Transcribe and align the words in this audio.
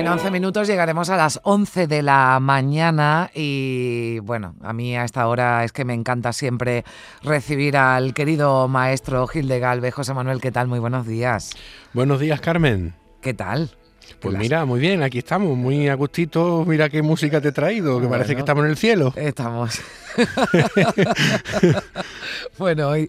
En 0.00 0.08
11 0.08 0.30
minutos 0.30 0.66
llegaremos 0.66 1.10
a 1.10 1.16
las 1.18 1.40
11 1.42 1.86
de 1.86 2.00
la 2.00 2.40
mañana 2.40 3.30
y 3.34 4.18
bueno, 4.20 4.54
a 4.62 4.72
mí 4.72 4.96
a 4.96 5.04
esta 5.04 5.28
hora 5.28 5.62
es 5.62 5.72
que 5.72 5.84
me 5.84 5.92
encanta 5.92 6.32
siempre 6.32 6.86
recibir 7.22 7.76
al 7.76 8.14
querido 8.14 8.66
maestro 8.66 9.26
Gil 9.26 9.46
de 9.46 9.60
Galve. 9.60 9.90
José 9.90 10.14
Manuel, 10.14 10.40
¿qué 10.40 10.52
tal? 10.52 10.68
Muy 10.68 10.78
buenos 10.78 11.06
días. 11.06 11.50
Buenos 11.92 12.18
días, 12.18 12.40
Carmen. 12.40 12.94
¿Qué 13.20 13.34
tal? 13.34 13.72
Pues 14.20 14.38
mira, 14.38 14.64
muy 14.64 14.80
bien, 14.80 15.02
aquí 15.02 15.18
estamos, 15.18 15.54
muy 15.54 15.88
a 15.88 15.94
gustito. 15.96 16.64
Mira 16.66 16.88
qué 16.88 17.02
música 17.02 17.42
te 17.42 17.48
he 17.48 17.52
traído, 17.52 18.00
que 18.00 18.06
parece 18.06 18.34
que 18.34 18.40
estamos 18.40 18.64
en 18.64 18.70
el 18.70 18.78
cielo. 18.78 19.12
Estamos. 19.16 19.82
bueno, 22.58 22.88
hoy, 22.88 23.08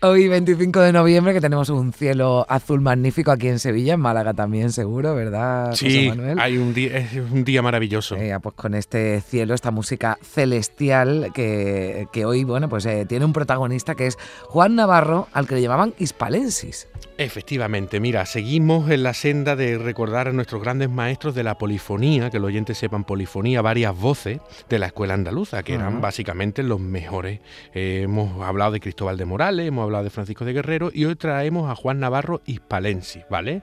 hoy 0.00 0.28
25 0.28 0.80
de 0.80 0.92
noviembre 0.92 1.32
que 1.32 1.40
tenemos 1.40 1.68
un 1.68 1.92
cielo 1.92 2.46
azul 2.48 2.80
magnífico 2.80 3.30
aquí 3.30 3.48
en 3.48 3.58
Sevilla, 3.58 3.94
en 3.94 4.00
Málaga 4.00 4.34
también 4.34 4.72
seguro, 4.72 5.14
¿verdad? 5.14 5.74
Sí, 5.74 6.08
Manuel? 6.08 6.38
hay 6.38 6.58
un 6.58 6.74
día, 6.74 6.98
es 6.98 7.14
un 7.14 7.44
día 7.44 7.62
maravilloso. 7.62 8.16
Eh, 8.16 8.36
pues 8.42 8.54
con 8.54 8.74
este 8.74 9.20
cielo, 9.20 9.54
esta 9.54 9.70
música 9.70 10.18
celestial 10.22 11.30
que, 11.34 12.06
hoy, 12.24 12.44
bueno, 12.44 12.68
pues 12.68 12.86
eh, 12.86 13.06
tiene 13.06 13.24
un 13.24 13.32
protagonista 13.32 13.94
que 13.94 14.06
es 14.06 14.18
Juan 14.48 14.76
Navarro, 14.76 15.28
al 15.32 15.46
que 15.46 15.56
le 15.56 15.62
llamaban 15.62 15.94
Hispalensis. 15.98 16.88
Efectivamente, 17.24 18.00
mira, 18.00 18.26
seguimos 18.26 18.90
en 18.90 19.04
la 19.04 19.14
senda 19.14 19.54
de 19.54 19.78
recordar 19.78 20.26
a 20.26 20.32
nuestros 20.32 20.60
grandes 20.60 20.90
maestros 20.90 21.36
de 21.36 21.44
la 21.44 21.56
polifonía, 21.56 22.30
que 22.30 22.40
los 22.40 22.48
oyentes 22.48 22.76
sepan 22.78 23.04
polifonía, 23.04 23.62
varias 23.62 23.96
voces 23.96 24.40
de 24.68 24.78
la 24.80 24.86
escuela 24.86 25.14
andaluza, 25.14 25.62
que 25.62 25.74
eran 25.74 26.00
básicamente 26.00 26.64
los 26.64 26.80
mejores. 26.80 27.38
Eh, 27.74 28.00
hemos 28.02 28.42
hablado 28.42 28.72
de 28.72 28.80
Cristóbal 28.80 29.16
de 29.18 29.24
Morales, 29.24 29.68
hemos 29.68 29.84
hablado 29.84 30.02
de 30.02 30.10
Francisco 30.10 30.44
de 30.44 30.52
Guerrero 30.52 30.90
y 30.92 31.04
hoy 31.04 31.14
traemos 31.14 31.70
a 31.70 31.76
Juan 31.76 32.00
Navarro 32.00 32.42
Hispalensis, 32.44 33.22
¿vale? 33.30 33.62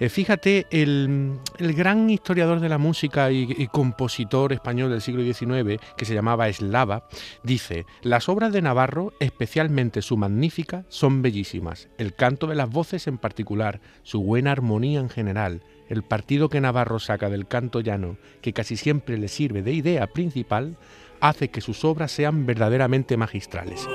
Eh, 0.00 0.10
fíjate, 0.10 0.66
el, 0.70 1.38
gran 1.58 2.10
historiador 2.10 2.60
de 2.60 2.68
la 2.68 2.76
música 2.76 3.30
y, 3.30 3.54
y 3.56 3.68
compositor 3.68 4.52
español 4.52 4.90
del 4.90 5.00
siglo 5.00 5.22
XIX, 5.22 5.80
que 5.96 6.04
se 6.04 6.12
llamaba 6.12 6.48
Eslava, 6.48 7.08
dice, 7.42 7.86
las 8.02 8.28
obras 8.28 8.52
de 8.52 8.60
Navarro, 8.60 9.14
especialmente 9.18 10.02
su 10.02 10.18
magnífica, 10.18 10.84
son 10.88 11.22
bellísimas. 11.22 11.88
El 11.96 12.14
canto 12.14 12.46
de 12.46 12.54
las 12.54 12.68
voces 12.68 12.97
en 13.06 13.18
particular, 13.18 13.80
su 14.02 14.22
buena 14.22 14.52
armonía 14.52 15.00
en 15.00 15.08
general, 15.08 15.62
el 15.88 16.02
partido 16.02 16.48
que 16.48 16.60
Navarro 16.60 16.98
saca 16.98 17.30
del 17.30 17.46
canto 17.46 17.80
llano, 17.80 18.16
que 18.42 18.52
casi 18.52 18.76
siempre 18.76 19.16
le 19.18 19.28
sirve 19.28 19.62
de 19.62 19.72
idea 19.72 20.06
principal, 20.08 20.76
hace 21.20 21.48
que 21.48 21.60
sus 21.60 21.84
obras 21.84 22.12
sean 22.12 22.46
verdaderamente 22.46 23.16
magistrales. 23.16 23.86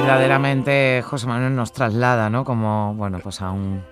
Verdaderamente 0.00 1.02
José 1.04 1.26
Manuel 1.26 1.54
nos 1.54 1.72
traslada, 1.72 2.30
¿no? 2.30 2.44
Como, 2.44 2.94
bueno, 2.94 3.18
pues 3.20 3.40
a 3.40 3.50
un, 3.50 3.82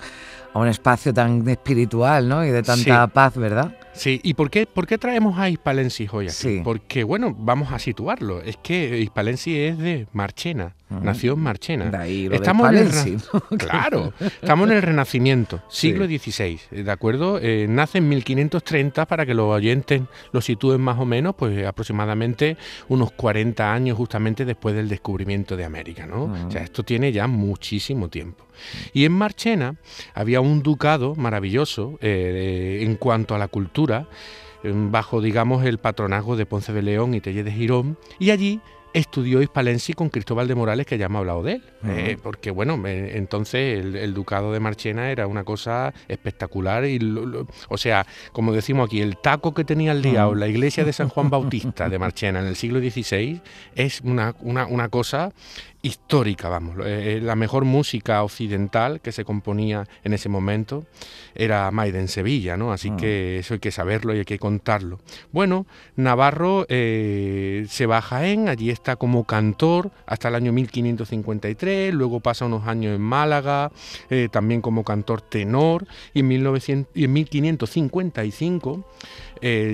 a 0.53 0.59
un 0.59 0.69
espacio 0.69 1.13
tan 1.13 1.47
espiritual, 1.49 2.29
¿no? 2.29 2.45
Y 2.45 2.51
de 2.51 2.63
tanta 2.63 3.07
paz, 3.09 3.37
¿verdad? 3.37 3.77
Sí, 3.93 4.21
¿y 4.23 4.35
por 4.35 4.51
qué, 4.51 4.67
por 4.67 4.87
qué 4.87 4.99
traemos 4.99 5.39
a 5.39 5.49
Hispalensis 5.49 6.13
hoy 6.13 6.27
aquí? 6.27 6.35
Sí. 6.35 6.61
Porque, 6.65 7.05
bueno, 7.05 7.35
vamos 7.39 7.73
a 7.73 7.79
situarlo. 7.79 8.41
Es 8.43 8.57
que 8.57 8.99
Hispalensis 8.99 9.57
es 9.57 9.79
de 9.79 10.07
Marchena, 10.13 10.75
nació 10.91 11.35
en 11.35 11.41
Marchena. 11.41 11.91
De 11.91 11.97
ahí 11.97 12.29
estamos 12.33 12.71
en 12.71 12.77
el, 12.79 13.59
Claro, 13.59 14.13
estamos 14.21 14.71
en 14.71 14.77
el 14.77 14.83
Renacimiento, 14.83 15.63
siglo 15.69 16.07
XVI, 16.07 16.61
¿de 16.71 16.91
acuerdo? 16.91 17.39
Eh, 17.41 17.67
nace 17.69 17.99
en 17.99 18.09
1530 18.09 19.07
para 19.07 19.27
que 19.27 19.35
los 19.35 19.47
oyentes 19.47 20.03
lo 20.33 20.41
sitúen 20.41 20.81
más 20.81 20.99
o 20.99 21.05
menos, 21.05 21.35
pues 21.37 21.67
aproximadamente 21.67 22.57
unos 22.89 23.13
40 23.13 23.73
años 23.73 23.97
justamente 23.97 24.45
después 24.45 24.75
del 24.75 24.89
descubrimiento 24.89 25.57
de 25.57 25.65
América, 25.65 26.07
¿no? 26.07 26.25
O 26.47 26.51
sea, 26.51 26.63
esto 26.63 26.83
tiene 26.83 27.13
ya 27.13 27.27
muchísimo 27.27 28.09
tiempo. 28.09 28.45
Y 28.93 29.05
en 29.05 29.13
Marchena 29.13 29.77
había 30.15 30.41
un 30.41 30.63
ducado 30.63 31.15
maravilloso 31.15 31.99
eh, 32.01 32.81
en 32.83 32.97
cuanto 32.97 33.35
a 33.35 33.39
la 33.39 33.49
cultura, 33.49 34.09
bajo, 34.65 35.21
digamos, 35.21 35.65
el 35.65 35.79
patronazgo 35.79 36.37
de 36.37 36.47
Ponce 36.47 36.73
de 36.73 36.83
León 36.83 37.15
y 37.15 37.21
Telle 37.21 37.45
de 37.45 37.53
Girón, 37.53 37.97
y 38.19 38.31
allí 38.31 38.61
estudió 38.93 39.43
Hispalensi 39.43 39.93
con 39.93 40.09
Cristóbal 40.09 40.49
de 40.49 40.55
Morales, 40.55 40.87
que 40.87 40.99
ya 40.99 41.07
hemos 41.07 41.21
hablado 41.21 41.43
de 41.43 41.53
él. 41.55 41.63
Eh, 41.85 42.17
porque, 42.23 42.51
bueno, 42.51 42.81
entonces 42.87 43.85
el, 43.85 44.15
ducado 44.15 44.53
de 44.53 44.61
Marchena 44.61 45.11
era 45.11 45.27
una 45.27 45.45
cosa 45.45 45.93
espectacular. 46.09 46.85
y 46.85 46.99
O 47.69 47.79
sea, 47.79 48.07
como 48.33 48.53
decimos 48.53 48.87
aquí, 48.87 49.01
el 49.01 49.17
taco 49.17 49.55
que 49.55 49.65
tenía 49.65 49.93
el 49.93 50.03
día 50.03 50.27
la 50.27 50.49
iglesia 50.49 50.85
de 50.85 50.93
San 50.93 51.09
Juan 51.09 51.31
Bautista 51.31 51.89
de 51.89 51.99
Marchena 51.99 52.41
en 52.41 52.47
el 52.47 52.57
siglo 52.57 52.81
XVI 52.81 53.41
es 53.75 54.01
una, 54.03 54.35
una, 54.41 54.67
una 54.67 54.89
cosa 54.89 55.33
histórica, 55.81 56.49
vamos. 56.49 56.77
Eh, 56.85 57.21
la 57.23 57.37
mejor 57.37 57.65
música 57.65 58.23
occidental 58.23 59.01
que 59.01 59.13
se 59.13 59.25
componía 59.25 59.87
en 60.03 60.13
ese 60.13 60.29
momento 60.29 60.87
era 61.35 61.71
Maide 61.71 62.01
en 62.01 62.09
Sevilla, 62.09 62.57
¿no? 62.57 62.73
Así 62.73 62.91
que 62.93 63.39
eso 63.39 63.55
hay 63.55 63.61
que 63.61 63.71
saberlo 63.71 64.15
y 64.15 64.19
hay 64.19 64.25
que 64.25 64.39
contarlo. 64.39 64.99
Bueno, 65.31 65.67
Navarro 65.95 66.67
eh, 66.69 67.65
se 67.69 67.87
va 67.87 67.99
a 67.99 68.03
Jaén, 68.03 68.49
allí 68.49 68.71
está 68.71 68.97
como 68.97 69.25
cantor 69.25 69.93
hasta 70.07 70.29
el 70.29 70.35
año 70.35 70.53
1553, 70.53 71.95
luego 71.95 72.21
pasa 72.21 72.47
unos 72.47 72.67
años 72.67 72.97
en 72.97 73.03
Málaga, 73.03 73.71
eh, 74.11 74.29
también 74.33 74.61
como 74.61 74.83
cantor 74.83 75.21
tenor, 75.21 75.87
y 76.13 76.21
en, 76.21 76.29
1900, 76.29 76.97
y 76.97 77.05
en 77.05 77.13
1555 77.13 78.85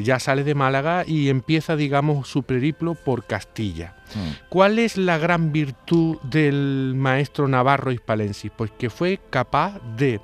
ya 0.02 0.18
sale 0.18 0.44
de 0.44 0.54
Málaga 0.54 1.04
y 1.06 1.30
empieza, 1.30 1.74
digamos, 1.74 2.28
su 2.28 2.42
periplo 2.42 2.94
por 2.94 3.24
Castilla. 3.24 3.96
Mm. 4.14 4.48
¿Cuál 4.48 4.78
es 4.78 4.96
la 4.96 5.18
gran 5.18 5.52
virtud 5.52 6.18
del 6.22 6.94
maestro 6.96 7.48
Navarro 7.48 7.92
Hispalensis? 7.92 8.50
Pues 8.56 8.70
que 8.72 8.90
fue 8.90 9.20
capaz 9.30 9.80
de 9.96 10.20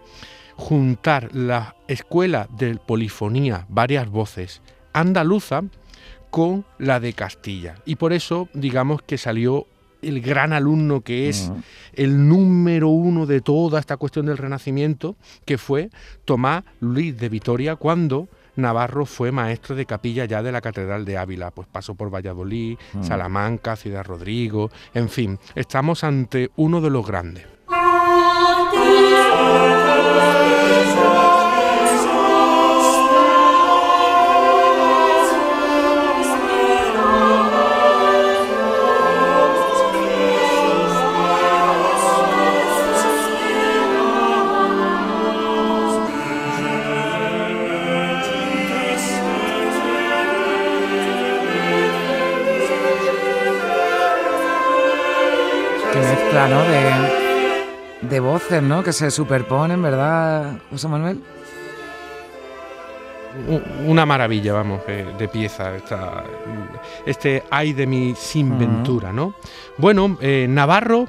juntar 0.57 1.35
la 1.35 1.77
escuela 1.89 2.49
de 2.57 2.77
polifonía, 2.77 3.67
varias 3.69 4.09
voces, 4.09 4.61
andaluza, 4.93 5.63
con 6.31 6.65
la 6.79 7.01
de 7.01 7.13
Castilla. 7.13 7.77
Y 7.85 7.97
por 7.97 8.13
eso, 8.13 8.49
digamos 8.55 9.03
que 9.03 9.19
salió 9.19 9.67
el 10.03 10.21
gran 10.21 10.53
alumno 10.53 11.03
que 11.03 11.29
es 11.29 11.51
mm. 11.51 11.63
el 11.95 12.29
número 12.29 12.89
uno 12.89 13.27
de 13.27 13.41
toda 13.41 13.81
esta 13.81 13.97
cuestión 13.97 14.27
del 14.27 14.39
Renacimiento, 14.39 15.17
que 15.45 15.59
fue 15.59 15.91
Tomás 16.25 16.65
Luis 16.81 17.17
de 17.19 17.29
Vitoria, 17.29 17.77
cuando 17.77 18.29
Navarro 18.57 19.07
fue 19.07 19.33
maestro 19.33 19.75
de 19.75 19.87
capilla 19.87 20.25
ya 20.25 20.43
de 20.43 20.53
la 20.53 20.61
Catedral 20.61 21.05
de 21.05 21.19
Ávila, 21.19 21.51
pues 21.51 21.69
pasó 21.69 21.95
por 21.95 22.13
Valladolid, 22.13 22.79
mm. 22.93 23.03
Salamanca, 23.03 23.77
Ciudad 23.77 24.05
Rodrigo, 24.05 24.71
en 24.95 25.09
fin, 25.09 25.39
estamos 25.55 26.05
ante 26.05 26.51
uno 26.57 26.81
de 26.81 26.91
los 26.91 27.07
grandes. 27.07 27.47
De, 58.21 58.27
voces, 58.27 58.63
¿no? 58.63 58.85
Que 58.85 58.93
se 58.93 59.11
superponen, 59.11 59.81
¿verdad, 59.81 60.59
José 60.71 60.89
Manuel? 60.89 61.23
Una 63.87 64.05
maravilla, 64.05 64.53
vamos, 64.53 64.83
de, 64.87 65.29
pieza. 65.29 65.73
este 67.07 67.45
ay 67.51 67.73
de 67.73 67.87
mi 67.87 68.15
sin 68.15 68.59
ventura, 68.59 69.11
¿no? 69.11 69.35
Bueno, 69.79 70.19
eh, 70.21 70.47
Navarro 70.51 71.09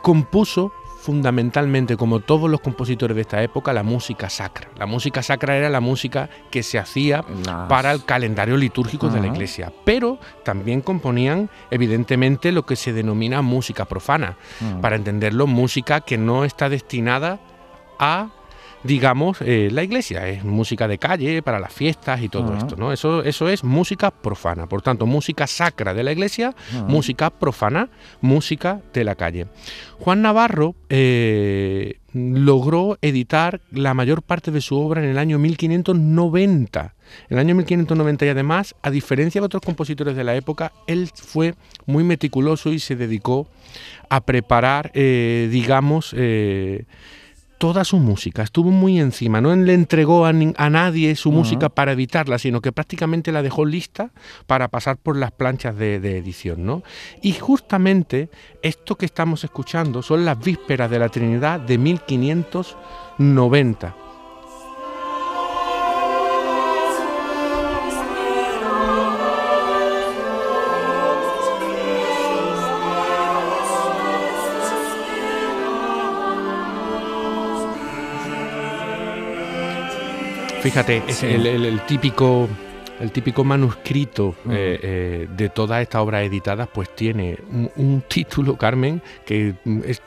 compuso 0.00 0.72
fundamentalmente, 1.00 1.96
como 1.96 2.20
todos 2.20 2.50
los 2.50 2.60
compositores 2.60 3.14
de 3.14 3.22
esta 3.22 3.42
época, 3.42 3.72
la 3.72 3.82
música 3.82 4.28
sacra. 4.28 4.68
La 4.76 4.84
música 4.84 5.22
sacra 5.22 5.56
era 5.56 5.70
la 5.70 5.80
música 5.80 6.28
que 6.50 6.62
se 6.62 6.78
hacía 6.78 7.24
para 7.68 7.90
el 7.92 8.04
calendario 8.04 8.56
litúrgico 8.56 9.08
de 9.08 9.20
la 9.20 9.28
iglesia, 9.28 9.72
pero 9.84 10.18
también 10.44 10.82
componían, 10.82 11.48
evidentemente, 11.70 12.52
lo 12.52 12.66
que 12.66 12.76
se 12.76 12.92
denomina 12.92 13.40
música 13.40 13.86
profana. 13.86 14.36
Para 14.82 14.96
entenderlo, 14.96 15.46
música 15.46 16.02
que 16.02 16.18
no 16.18 16.44
está 16.44 16.68
destinada 16.68 17.40
a 17.98 18.28
digamos, 18.82 19.38
eh, 19.40 19.68
la 19.70 19.82
iglesia. 19.82 20.26
Es 20.28 20.44
música 20.44 20.88
de 20.88 20.98
calle, 20.98 21.42
para 21.42 21.60
las 21.60 21.72
fiestas 21.72 22.22
y 22.22 22.28
todo 22.28 22.56
esto, 22.56 22.76
¿no? 22.76 22.92
Eso, 22.92 23.22
eso 23.22 23.48
es 23.48 23.64
música 23.64 24.10
profana. 24.10 24.66
Por 24.66 24.82
tanto, 24.82 25.06
música 25.06 25.46
sacra 25.46 25.94
de 25.94 26.02
la 26.02 26.12
iglesia, 26.12 26.54
música 26.86 27.30
profana, 27.30 27.88
música 28.20 28.80
de 28.92 29.04
la 29.04 29.14
calle. 29.14 29.46
Juan 29.98 30.22
Navarro 30.22 30.74
eh, 30.88 31.98
logró 32.14 32.98
editar 33.02 33.60
la 33.70 33.92
mayor 33.92 34.22
parte 34.22 34.50
de 34.50 34.60
su 34.60 34.76
obra 34.76 35.02
en 35.02 35.10
el 35.10 35.18
año 35.18 35.38
1590. 35.38 36.94
En 37.28 37.36
el 37.36 37.38
año 37.38 37.54
1590 37.56 38.24
y 38.24 38.28
además, 38.28 38.74
a 38.82 38.90
diferencia 38.90 39.40
de 39.40 39.44
otros 39.46 39.62
compositores 39.62 40.16
de 40.16 40.24
la 40.24 40.36
época, 40.36 40.72
él 40.86 41.10
fue 41.14 41.54
muy 41.86 42.04
meticuloso 42.04 42.72
y 42.72 42.78
se 42.78 42.96
dedicó 42.96 43.48
a 44.08 44.22
preparar, 44.22 44.90
eh, 44.94 45.48
digamos, 45.50 46.14
toda 47.60 47.84
su 47.84 47.98
música, 47.98 48.42
estuvo 48.42 48.70
muy 48.70 48.98
encima, 48.98 49.42
no 49.42 49.54
le 49.54 49.74
entregó 49.74 50.24
a, 50.24 50.32
nadie 50.32 51.14
su 51.14 51.30
música 51.30 51.68
para 51.68 51.92
editarla, 51.92 52.38
sino 52.38 52.62
que 52.62 52.72
prácticamente 52.72 53.32
la 53.32 53.42
dejó 53.42 53.66
lista 53.66 54.12
para 54.46 54.68
pasar 54.68 54.96
por 54.96 55.14
las 55.14 55.30
planchas 55.30 55.76
de, 55.76 56.00
de, 56.00 56.16
edición. 56.16 56.64
¿no? 56.64 56.82
Y 57.20 57.34
justamente 57.34 58.30
esto 58.62 58.96
que 58.96 59.04
estamos 59.04 59.44
escuchando 59.44 60.00
son 60.00 60.24
las 60.24 60.38
vísperas 60.38 60.90
de 60.90 61.00
la 61.00 61.10
Trinidad 61.10 61.60
de 61.60 61.76
1590. 61.76 64.09
Fíjate, 80.62 81.02
es 81.08 81.22
el, 81.22 81.80
típico 81.86 82.48
el 83.00 83.12
típico 83.12 83.44
manuscrito 83.44 84.34
eh, 84.48 84.78
eh, 84.82 85.28
de 85.34 85.48
todas 85.48 85.80
estas 85.82 86.02
obras 86.02 86.22
editadas, 86.24 86.68
pues 86.72 86.94
tiene 86.94 87.38
un, 87.76 88.04
título, 88.06 88.56
Carmen, 88.56 89.02
que 89.24 89.54
es, 89.86 90.02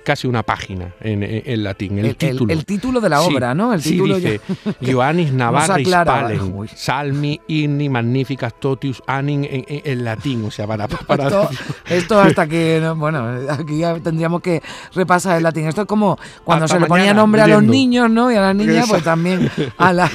casi 0.00 0.26
una 0.26 0.42
página 0.42 0.94
en, 1.00 1.62
latín. 1.62 1.98
El, 1.98 2.16
título. 2.16 2.52
El, 2.52 2.64
título 2.64 3.00
de 3.00 3.08
la 3.08 3.20
obra, 3.20 3.54
¿no? 3.54 3.74
El 3.74 3.82
título 3.82 4.16
sí, 4.16 4.22
dice 4.22 4.40
Ioannis 4.80 5.32
Navarra 5.32 5.76
Spalen, 5.78 6.68
Salmi 6.74 7.40
inni 7.48 7.88
magnificas 7.88 8.54
totius 8.58 9.02
anin 9.06 9.46
en, 9.48 10.04
latín, 10.04 10.46
o 10.46 10.50
sea, 10.50 10.66
para... 10.66 10.88
para 10.88 11.48
esto, 11.88 12.18
hasta 12.18 12.46
que, 12.46 12.92
bueno, 12.96 13.26
aquí 13.50 13.78
ya 13.78 13.98
tendríamos 14.00 14.40
que 14.40 14.62
repasar 14.94 15.36
el 15.36 15.42
latín. 15.42 15.66
Esto 15.66 15.82
es 15.82 15.86
como 15.86 16.18
cuando 16.44 16.66
se 16.66 16.80
le 16.80 16.86
ponía 16.86 17.12
nombre 17.12 17.42
a 17.42 17.46
los 17.46 17.62
niños, 17.62 18.10
¿no? 18.10 18.32
Y 18.32 18.36
a 18.36 18.40
las 18.40 18.56
niñas, 18.56 18.86
pues 18.88 19.04
también 19.04 19.50
a, 19.78 19.92
las 19.92 20.12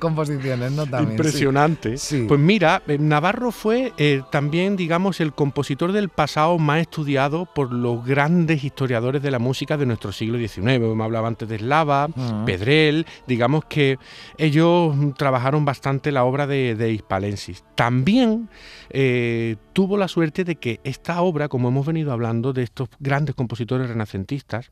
composiciones, 0.00 0.72
¿no? 0.72 0.86
También. 0.86 1.11
Impresionante. 1.12 1.96
Pues 2.28 2.40
mira, 2.40 2.82
eh, 2.88 2.98
Navarro 2.98 3.52
fue 3.52 3.92
eh, 3.96 4.22
también, 4.30 4.76
digamos, 4.76 5.20
el 5.20 5.32
compositor 5.32 5.92
del 5.92 6.08
pasado 6.08 6.58
más 6.58 6.80
estudiado 6.80 7.46
por 7.46 7.72
los 7.72 8.04
grandes 8.04 8.64
historiadores 8.64 9.22
de 9.22 9.30
la 9.30 9.38
música 9.38 9.76
de 9.76 9.86
nuestro 9.86 10.12
siglo 10.12 10.38
XIX. 10.38 10.80
Me 10.80 11.04
hablaba 11.04 11.28
antes 11.28 11.48
de 11.48 11.58
Slava, 11.58 12.08
ah. 12.16 12.42
Pedrel, 12.46 13.06
digamos 13.26 13.64
que 13.64 13.98
ellos 14.38 14.94
trabajaron 15.16 15.64
bastante 15.64 16.12
la 16.12 16.24
obra 16.24 16.46
de, 16.46 16.74
de 16.74 16.92
Hispalensis. 16.92 17.64
También 17.74 18.48
eh, 18.90 19.56
tuvo 19.72 19.96
la 19.96 20.08
suerte 20.08 20.44
de 20.44 20.56
que 20.56 20.80
esta 20.84 21.22
obra, 21.22 21.48
como 21.48 21.68
hemos 21.68 21.86
venido 21.86 22.12
hablando 22.12 22.52
de 22.52 22.62
estos 22.62 22.88
grandes 23.00 23.34
compositores 23.34 23.88
renacentistas, 23.88 24.70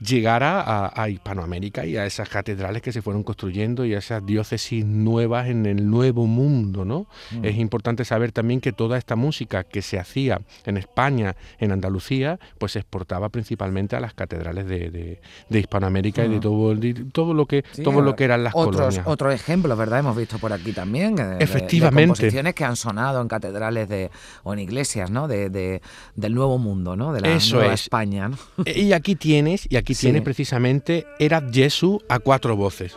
llegara 0.00 0.92
a, 0.94 1.08
Hispanoamérica 1.08 1.86
y 1.86 1.96
a 1.96 2.04
esas 2.04 2.28
catedrales 2.28 2.82
que 2.82 2.92
se 2.92 3.00
fueron 3.00 3.22
construyendo 3.22 3.84
y 3.84 3.94
a 3.94 3.98
esas 3.98 4.24
diócesis 4.24 4.84
nuevas 4.84 5.48
en 5.48 5.64
el 5.66 5.88
nuevo 5.88 6.26
mundo, 6.26 6.84
¿no? 6.84 7.06
Mm. 7.30 7.44
Es 7.44 7.56
importante 7.56 8.04
saber 8.04 8.32
también 8.32 8.60
que 8.60 8.72
toda 8.72 8.98
esta 8.98 9.16
música 9.16 9.64
que 9.64 9.82
se 9.82 9.98
hacía 9.98 10.40
en 10.64 10.76
España, 10.76 11.36
en 11.58 11.72
Andalucía, 11.72 12.38
pues 12.58 12.72
se 12.72 12.80
exportaba 12.80 13.28
principalmente 13.30 13.96
a 13.96 14.00
las 14.00 14.14
catedrales 14.14 14.66
de, 14.66 15.20
Hispanoamérica 15.48 16.24
y 16.24 16.28
de 16.28 16.36
mm. 16.36 16.40
todo, 16.40 16.76
todo 17.12 17.34
lo 17.34 17.46
que 17.46 17.62
todo 17.82 18.02
lo 18.02 18.14
que 18.14 18.24
eran 18.24 18.44
las 18.44 18.54
otros, 18.54 18.76
colonias. 18.76 19.06
Otro 19.06 19.30
ejemplo, 19.30 19.74
¿verdad? 19.76 20.00
Hemos 20.00 20.16
visto 20.16 20.38
por 20.38 20.52
aquí 20.52 20.72
también. 20.72 21.18
Eh, 21.18 21.36
Efectivamente. 21.40 22.08
composiciones 22.08 22.54
que 22.54 22.64
han 22.64 22.76
sonado 22.76 23.20
en 23.22 23.28
catedrales 23.28 23.88
de, 23.88 24.10
o 24.42 24.52
en 24.52 24.58
iglesias, 24.58 25.10
¿no? 25.10 25.26
De, 25.28 25.80
del 26.14 26.34
nuevo 26.34 26.58
mundo, 26.58 26.96
¿no? 26.96 27.12
De 27.12 27.20
la 27.20 27.38
nueva 27.50 27.72
España. 27.72 28.30
Y 28.64 28.92
aquí 28.92 29.16
y 29.68 29.76
aquí 29.76 29.94
tiene 29.94 30.22
precisamente 30.22 31.06
Era 31.18 31.42
Jesús 31.50 32.00
a 32.08 32.18
cuatro 32.18 32.56
voces. 32.56 32.94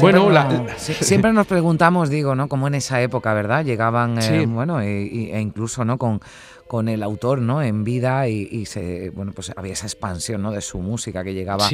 bueno, 0.00 0.66
siempre 0.76 1.32
nos 1.32 1.46
preguntamos, 1.46 2.10
digo, 2.10 2.34
¿no? 2.34 2.48
Como 2.48 2.66
en 2.68 2.74
esa 2.74 3.00
época, 3.02 3.34
¿verdad? 3.34 3.64
Llegaban, 3.64 4.18
eh, 4.18 4.46
bueno, 4.46 4.80
e 4.80 5.40
incluso, 5.40 5.84
¿no? 5.84 5.98
Con, 5.98 6.20
con 6.68 6.88
el 6.88 7.02
autor 7.02 7.40
¿no? 7.40 7.62
en 7.62 7.82
vida 7.82 8.28
y, 8.28 8.66
se, 8.66 9.10
bueno, 9.10 9.32
pues 9.32 9.52
había 9.56 9.72
esa 9.72 9.86
expansión 9.86 10.42
¿no? 10.42 10.52
de 10.52 10.60
su 10.60 10.78
música 10.78 11.24
que 11.24 11.34
llegaba 11.34 11.68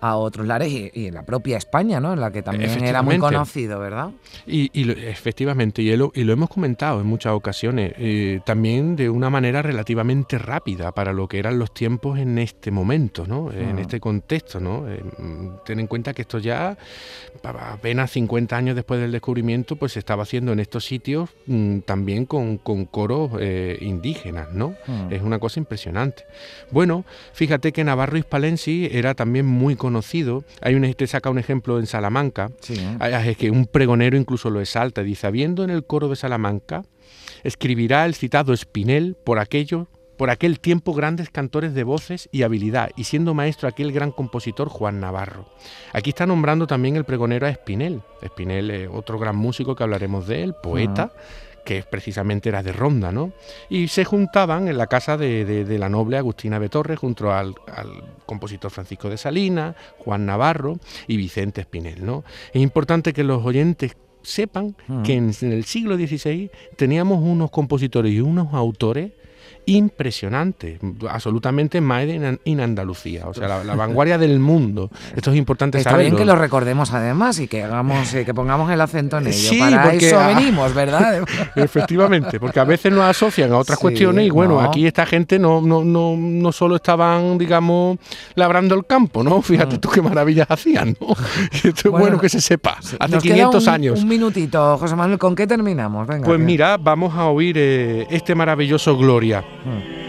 a 0.00 0.16
otros 0.16 0.46
lares 0.46 0.72
y, 0.72 1.06
en 1.06 1.14
la 1.14 1.24
propia 1.24 1.56
España, 1.56 2.00
¿no? 2.00 2.12
en 2.12 2.20
la 2.20 2.32
que 2.32 2.42
también 2.42 2.82
era 2.82 3.02
muy 3.02 3.18
conocido, 3.18 3.78
¿verdad? 3.78 4.10
Y, 4.46 4.90
efectivamente, 4.90 5.82
y 5.82 5.94
lo, 5.96 6.10
y 6.14 6.24
lo 6.24 6.32
hemos 6.32 6.48
comentado 6.48 7.00
en 7.00 7.06
muchas 7.06 7.32
ocasiones, 7.32 7.92
eh, 7.98 8.40
también 8.44 8.96
de 8.96 9.10
una 9.10 9.30
manera 9.30 9.62
relativamente 9.62 10.38
rápida 10.38 10.92
para 10.92 11.12
lo 11.12 11.28
que 11.28 11.38
eran 11.38 11.58
los 11.58 11.72
tiempos 11.72 12.18
en 12.18 12.38
este 12.38 12.70
momento, 12.70 13.26
¿no? 13.26 13.52
en 13.52 13.76
mm. 13.76 13.78
este 13.78 14.00
contexto. 14.00 14.60
¿no? 14.60 14.88
Eh, 14.88 15.02
ten 15.64 15.80
en 15.80 15.86
cuenta 15.86 16.14
que 16.14 16.22
esto 16.22 16.38
ya 16.38 16.76
apenas 17.42 18.10
50 18.12 18.56
años 18.56 18.76
después 18.76 19.00
del 19.00 19.12
descubrimiento, 19.12 19.76
pues 19.76 19.92
se 19.92 19.98
estaba 19.98 20.22
haciendo 20.22 20.52
en 20.52 20.60
estos 20.60 20.84
sitios 20.84 21.30
mm, 21.46 21.80
también 21.80 22.24
con, 22.24 22.58
con 22.58 22.86
coros 22.86 23.32
eh, 23.40 23.76
indígenas. 23.80 24.37
¿No? 24.52 24.74
Hmm. 24.86 25.12
Es 25.12 25.22
una 25.22 25.38
cosa 25.38 25.60
impresionante. 25.60 26.24
Bueno, 26.70 27.04
fíjate 27.32 27.72
que 27.72 27.84
Navarro 27.84 28.18
Hispalensi 28.18 28.88
era 28.92 29.14
también 29.14 29.46
muy 29.46 29.76
conocido. 29.76 30.44
Hay 30.60 30.74
un, 30.74 30.92
te 30.94 31.06
saca 31.06 31.30
un 31.30 31.38
ejemplo 31.38 31.78
en 31.78 31.86
Salamanca, 31.86 32.50
es 33.00 33.36
que 33.36 33.50
un 33.50 33.66
pregonero 33.66 34.16
incluso 34.16 34.50
lo 34.50 34.60
exalta, 34.60 35.02
dice, 35.02 35.26
habiendo 35.26 35.64
en 35.64 35.70
el 35.70 35.84
coro 35.84 36.08
de 36.08 36.16
Salamanca, 36.16 36.84
escribirá 37.44 38.06
el 38.06 38.14
citado 38.14 38.52
Espinel 38.52 39.16
por 39.24 39.38
aquello 39.38 39.88
por 40.18 40.30
aquel 40.30 40.58
tiempo 40.58 40.92
grandes 40.94 41.30
cantores 41.30 41.74
de 41.74 41.84
voces 41.84 42.28
y 42.32 42.42
habilidad, 42.42 42.90
y 42.96 43.04
siendo 43.04 43.34
maestro 43.34 43.68
aquel 43.68 43.92
gran 43.92 44.10
compositor 44.10 44.68
Juan 44.68 44.98
Navarro. 44.98 45.46
Aquí 45.92 46.10
está 46.10 46.26
nombrando 46.26 46.66
también 46.66 46.96
el 46.96 47.04
pregonero 47.04 47.46
a 47.46 47.50
Espinel. 47.50 48.02
Espinel 48.20 48.70
es 48.72 48.90
otro 48.92 49.18
gran 49.20 49.36
músico 49.36 49.76
que 49.76 49.84
hablaremos 49.84 50.26
de 50.26 50.42
él, 50.42 50.54
poeta 50.60 51.12
que 51.64 51.82
precisamente 51.82 52.48
era 52.48 52.62
de 52.62 52.72
Ronda, 52.72 53.12
¿no? 53.12 53.32
Y 53.68 53.88
se 53.88 54.04
juntaban 54.04 54.68
en 54.68 54.78
la 54.78 54.86
casa 54.86 55.16
de, 55.16 55.66
la 55.78 55.88
noble 55.88 56.16
Agustina 56.16 56.58
de 56.58 56.68
Torres 56.68 56.98
junto 56.98 57.32
al, 57.32 57.54
compositor 58.26 58.70
Francisco 58.70 59.08
de 59.08 59.16
Salinas, 59.16 59.74
Juan 59.98 60.26
Navarro 60.26 60.78
y 61.06 61.16
Vicente 61.16 61.60
Espinel, 61.62 62.04
¿no? 62.04 62.24
Es 62.52 62.62
importante 62.62 63.12
que 63.12 63.24
los 63.24 63.44
oyentes 63.44 63.96
sepan 64.22 64.74
que 65.04 65.14
en, 65.14 65.32
en, 65.40 65.52
el 65.52 65.64
siglo 65.64 65.96
XVI 65.96 66.50
teníamos 66.76 67.22
unos 67.22 67.50
compositores 67.50 68.12
y 68.12 68.20
unos 68.20 68.52
autores 68.52 69.12
impresionante, 69.68 70.78
absolutamente 71.10 71.80
made 71.80 72.38
in 72.44 72.60
Andalucía, 72.60 73.26
o 73.26 73.34
sea, 73.34 73.62
la, 73.62 73.74
vanguardia 73.74 74.16
del 74.16 74.38
mundo. 74.40 74.90
Esto 75.14 75.30
es 75.30 75.36
importante 75.36 75.78
Está 75.78 75.96
bien 75.96 76.16
que 76.16 76.24
lo 76.24 76.36
recordemos 76.36 76.92
además 76.92 77.38
y 77.38 77.48
que 77.48 77.62
hagamos 77.62 78.10
que 78.10 78.34
pongamos 78.34 78.70
el 78.70 78.80
acento 78.80 79.18
en 79.18 79.26
ello. 79.26 79.58
Para 79.58 79.92
eso 79.92 80.18
venimos, 80.26 80.74
¿verdad? 80.74 81.22
Efectivamente, 81.56 82.40
porque 82.40 82.60
a 82.60 82.64
veces 82.64 82.92
nos 82.92 83.04
asocian 83.04 83.52
a 83.52 83.58
otras 83.58 83.78
cuestiones 83.78 84.26
y 84.26 84.30
bueno, 84.30 84.60
aquí 84.60 84.86
esta 84.86 85.04
gente 85.04 85.38
no, 85.38 85.60
no, 85.60 85.84
no, 85.84 86.16
no 86.16 86.52
solo 86.52 86.76
estaban, 86.76 87.36
digamos, 87.36 87.98
labrando 88.34 88.74
el 88.74 88.86
campo, 88.86 89.22
¿no? 89.22 89.42
Fíjate 89.42 89.76
mm. 89.76 89.80
tú 89.80 89.90
qué 89.90 90.00
maravillas 90.00 90.50
hacían, 90.50 90.96
¿no? 91.00 91.08
Esto 91.52 91.68
es 91.70 91.90
bueno 91.90 92.18
que 92.18 92.30
se 92.30 92.40
sepa. 92.40 92.78
Hace 92.98 93.18
500 93.18 93.68
años. 93.68 94.00
Un 94.00 94.08
minutito, 94.08 94.78
José 94.78 94.96
Manuel, 94.96 95.18
¿con 95.18 95.34
qué 95.34 95.46
terminamos? 95.46 96.08
pues 96.24 96.40
mira, 96.40 96.78
vamos 96.78 97.14
a 97.14 97.26
oír 97.26 97.56
eh, 97.58 98.06
este 98.10 98.34
maravilloso 98.34 98.96
Gloria. 98.96 99.44
Hmm. 99.62 100.07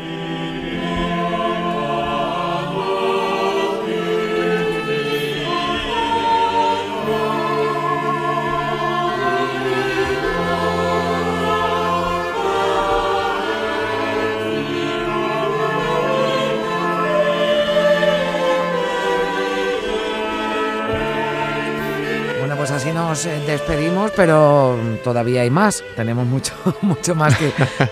Nos 23.10 23.26
eh, 23.26 23.42
despedimos, 23.48 24.12
pero 24.16 24.78
todavía 25.04 25.42
hay 25.42 25.50
más. 25.50 25.84
Tenemos 25.96 26.28
mucho, 26.28 26.54
mucho 26.84 27.16
más 27.16 27.36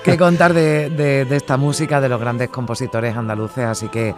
que, 0.04 0.16
contar 0.16 0.54
de, 0.54 1.26
esta 1.32 1.58
música 1.58 2.00
de 2.00 2.08
los 2.08 2.20
grandes 2.20 2.50
compositores 2.50 3.18
andaluces, 3.18 3.66
así 3.66 3.88
que 3.88 4.14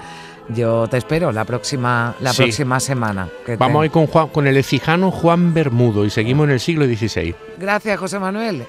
yo 0.50 0.88
te 0.88 0.98
espero 0.98 1.32
la 1.32 1.46
próxima, 1.46 2.16
la 2.20 2.34
próxima 2.34 2.82
semana. 2.82 3.30
Vamos 3.58 3.82
a 3.82 3.86
ir 3.86 3.92
con, 3.92 4.08
Juan, 4.08 4.28
con 4.28 4.46
el 4.46 4.58
ecijano 4.58 5.10
Juan 5.10 5.54
Bermudo 5.54 6.04
y 6.04 6.10
seguimos 6.10 6.46
en 6.46 6.52
el 6.52 6.60
siglo 6.60 6.86
XVI. 6.86 7.34
Gracias, 7.58 7.98
José 7.98 8.20
Manuel. 8.20 8.66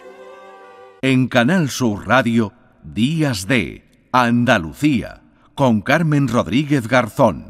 En 1.03 1.27
Canal 1.27 1.69
Sur 1.69 2.07
Radio, 2.07 2.53
Días 2.85 3.49
de 3.49 3.85
Andalucía, 4.13 5.23
con 5.57 5.81
Carmen 5.81 6.29
Rodríguez 6.29 6.87
Garzón. 6.87 7.50